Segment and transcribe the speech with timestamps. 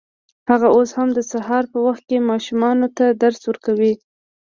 [0.49, 3.93] هغه اوس هم د سهار په وخت کې ماشومانو ته درس ورکوي